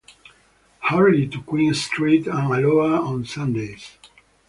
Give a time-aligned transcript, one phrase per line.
[0.89, 3.97] Hourly to Queen Street and Alloa on Sundays.